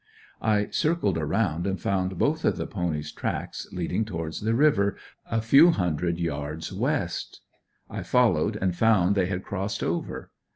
I 0.41 0.67
circled 0.71 1.19
around 1.19 1.67
and 1.67 1.79
found 1.79 2.17
both 2.17 2.43
of 2.43 2.57
the 2.57 2.65
ponies 2.65 3.11
tracks 3.11 3.67
leading 3.71 4.03
towards 4.03 4.41
the 4.41 4.55
river, 4.55 4.97
a 5.29 5.43
few 5.43 5.69
hundred 5.69 6.17
yards 6.17 6.73
west, 6.73 7.41
I 7.87 8.01
followed, 8.01 8.55
and 8.55 8.75
found 8.75 9.13
they 9.13 9.27
had 9.27 9.43
crossed 9.45 9.83
over. 9.83 10.31